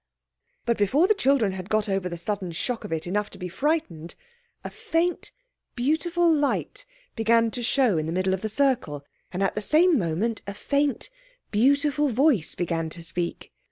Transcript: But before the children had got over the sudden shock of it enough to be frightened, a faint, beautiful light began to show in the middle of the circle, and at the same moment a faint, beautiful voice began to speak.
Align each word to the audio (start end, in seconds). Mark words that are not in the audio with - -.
But 0.65 0.79
before 0.79 1.05
the 1.05 1.13
children 1.13 1.51
had 1.51 1.69
got 1.69 1.87
over 1.87 2.09
the 2.09 2.17
sudden 2.17 2.53
shock 2.53 2.83
of 2.83 2.91
it 2.91 3.05
enough 3.05 3.29
to 3.29 3.37
be 3.37 3.47
frightened, 3.47 4.15
a 4.63 4.71
faint, 4.71 5.29
beautiful 5.75 6.27
light 6.33 6.87
began 7.15 7.51
to 7.51 7.61
show 7.61 7.99
in 7.99 8.07
the 8.07 8.11
middle 8.11 8.33
of 8.33 8.41
the 8.41 8.49
circle, 8.49 9.05
and 9.31 9.43
at 9.43 9.53
the 9.53 9.61
same 9.61 9.99
moment 9.99 10.41
a 10.47 10.55
faint, 10.55 11.11
beautiful 11.51 12.07
voice 12.09 12.55
began 12.55 12.89
to 12.89 13.03
speak. 13.03 13.53